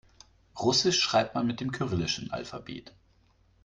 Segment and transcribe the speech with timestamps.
[0.57, 2.91] Russisch schreibt man mit dem kyrillischen Alphabet.